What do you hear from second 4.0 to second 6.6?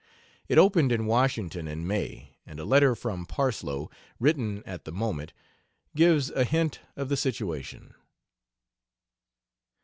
written at the moment, gives a